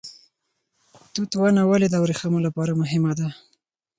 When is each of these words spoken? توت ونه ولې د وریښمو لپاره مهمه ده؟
توت 1.13 1.31
ونه 1.37 1.61
ولې 1.65 1.87
د 1.89 1.95
وریښمو 2.03 2.39
لپاره 2.47 2.71
مهمه 2.81 3.11
ده؟ 3.19 3.27